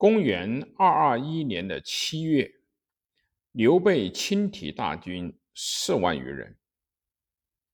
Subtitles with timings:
[0.00, 2.50] 公元二二一年的七月，
[3.52, 6.56] 刘备亲提大军四万余人，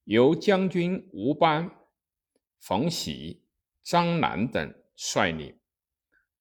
[0.03, 1.71] 由将军吴班、
[2.59, 3.45] 冯喜、
[3.81, 5.57] 张南等率领，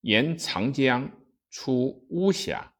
[0.00, 1.08] 沿长江
[1.50, 2.74] 出巫峡，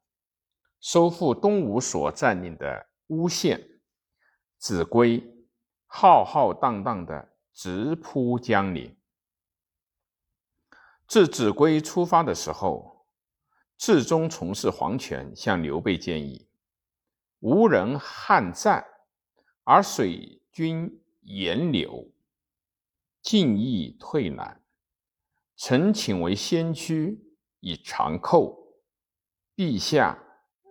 [0.81, 3.79] 收复东吴所占领的巫县、
[4.59, 5.23] 秭归，
[5.85, 8.97] 浩浩荡荡的直扑江陵。
[11.07, 12.96] 自秭归出发的时候。
[13.77, 16.47] 至终从事黄权向刘备建议
[17.39, 18.83] ：“无人汉战，
[19.63, 22.11] 而水军严流，
[23.21, 24.63] 进易退难。
[25.55, 27.19] 臣请为先驱，
[27.59, 28.57] 以长寇。
[29.55, 30.17] 陛下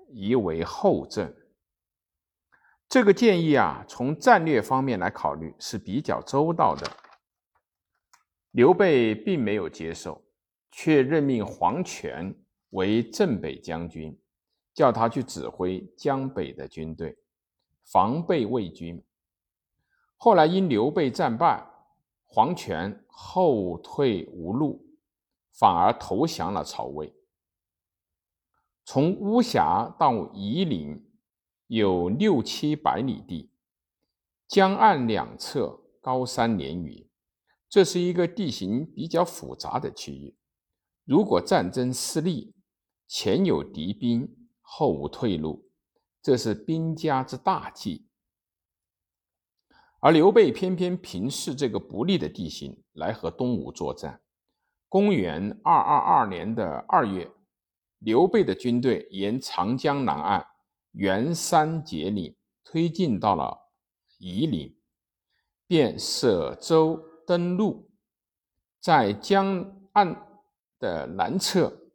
[0.08, 1.34] 宜为后阵。”
[2.88, 6.88] 这个建议啊，从战略方面来考虑是比较周到的。
[8.52, 10.24] 刘备并没有接受，
[10.70, 12.34] 却任命黄权。
[12.70, 14.18] 为镇北将军，
[14.74, 17.16] 叫他去指挥江北的军队，
[17.84, 19.02] 防备魏军。
[20.16, 21.64] 后来因刘备战败，
[22.26, 24.84] 黄权后退无路，
[25.52, 27.14] 反而投降了曹魏。
[28.84, 31.08] 从巫峡到夷陵
[31.66, 33.50] 有六七百里地，
[34.48, 37.08] 江岸两侧高山连云，
[37.68, 40.36] 这是一个地形比较复杂的区域。
[41.04, 42.54] 如果战争失利，
[43.06, 45.70] 前有敌兵，后无退路，
[46.20, 48.08] 这是兵家之大忌。
[50.00, 54.20] 而刘备偏偏凭视这个不利的地形来和东吴作战。
[54.88, 57.30] 公元二二二年的二月，
[57.98, 60.46] 刘备的军队沿长江南岸
[60.92, 63.70] 沿山节岭推进到了
[64.18, 64.76] 夷陵，
[65.66, 67.90] 便舍舟登陆，
[68.80, 70.40] 在江岸
[70.78, 71.85] 的南侧。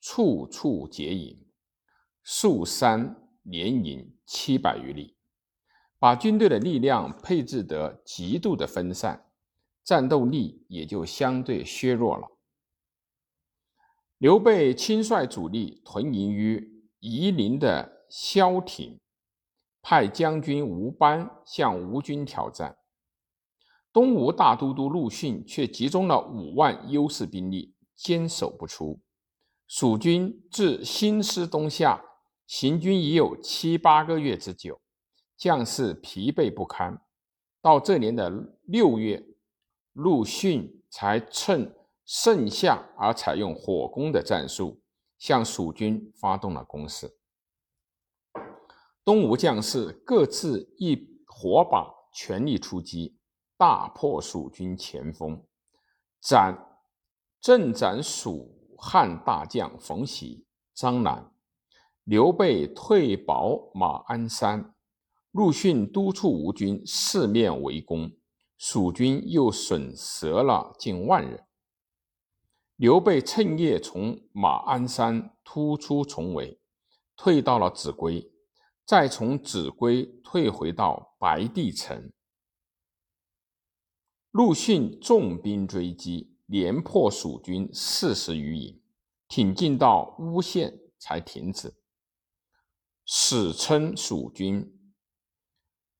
[0.00, 1.46] 处处结营，
[2.22, 5.16] 数山连营七百余里，
[5.98, 9.30] 把军队的力量配置得极度的分散，
[9.84, 12.28] 战斗力也就相对削弱了。
[14.18, 19.00] 刘备亲率主力屯营于夷陵的萧亭，
[19.82, 22.76] 派将军吴班向吴军挑战。
[23.92, 29.00] 东吴大都督陆逊却集中了五万优势兵力，坚守不出。
[29.72, 32.04] 蜀军自兴师东下，
[32.44, 34.80] 行军已有七八个月之久，
[35.36, 37.00] 将士疲惫不堪。
[37.62, 38.28] 到这年的
[38.64, 39.24] 六月，
[39.92, 41.72] 陆逊才趁
[42.04, 44.82] 盛夏而采用火攻的战术，
[45.16, 47.16] 向蜀军发动了攻势。
[49.04, 53.16] 东吴将士各自一火把，全力出击，
[53.56, 55.46] 大破蜀军前锋，
[56.20, 56.58] 斩
[57.40, 58.56] 阵斩蜀。
[58.82, 61.30] 汉大将冯喜、张南，
[62.04, 64.74] 刘备退保马鞍山，
[65.32, 68.10] 陆逊督促吴军四面围攻，
[68.56, 71.44] 蜀军又损折了近万人。
[72.76, 76.58] 刘备趁夜从马鞍山突出重围，
[77.14, 78.32] 退到了秭归，
[78.86, 82.10] 再从秭归退回到白帝城。
[84.30, 86.38] 陆逊重兵追击。
[86.50, 88.82] 连破蜀军四十余营，
[89.28, 91.76] 挺进到巫县才停止。
[93.06, 94.92] 史称蜀军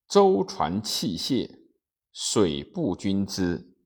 [0.08, 1.68] 舟船器械、
[2.12, 3.76] 水步军之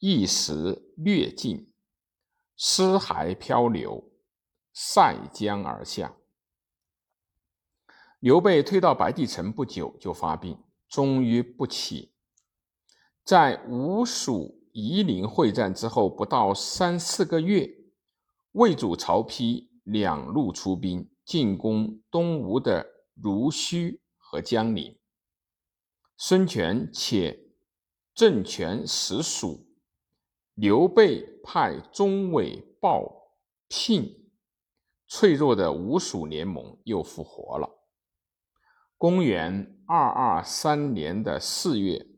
[0.00, 1.72] 一时略尽，
[2.56, 4.10] 尸骸漂流，
[4.72, 6.16] 塞江而下。
[8.18, 12.12] 刘备退到白帝城不久就发病，终于不起。
[13.24, 14.61] 在吴蜀。
[14.72, 17.70] 夷陵会战之后不到三四个月，
[18.52, 24.98] 魏主曹丕两路出兵进攻东吴的濡须和江陵。
[26.16, 27.38] 孙权且
[28.14, 29.66] 政权实属，
[30.54, 33.34] 刘备派中尉鲍
[33.68, 34.30] 聘，
[35.06, 37.68] 脆弱的吴蜀联盟又复活了。
[38.96, 42.11] 公元二二三年的四月。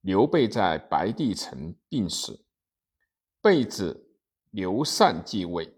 [0.00, 2.44] 刘备在白帝城病死，
[3.42, 4.16] 被子
[4.50, 5.74] 刘禅继位。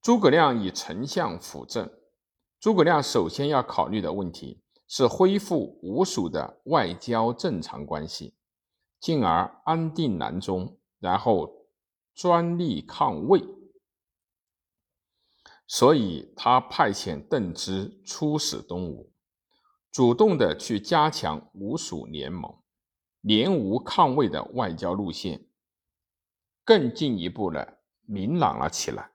[0.00, 1.90] 诸葛亮以丞相辅政。
[2.60, 8.36] 诸葛亮首先要考虑的问题是恢复吴蜀的外交正常关系，
[9.00, 11.66] 进而安定南中，然后
[12.14, 13.42] 专力抗魏。
[15.66, 19.11] 所以他派遣邓芝出使东吴。
[19.92, 22.56] 主动的去加强吴蜀联盟、
[23.20, 25.46] 联吴抗魏的外交路线，
[26.64, 29.11] 更进一步的明朗了起来。